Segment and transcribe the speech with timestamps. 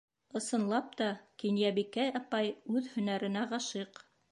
[0.37, 1.09] Ысынлап та,
[1.43, 4.05] Кинйәбикә апай үҙ һөнәренә ғашиҡ.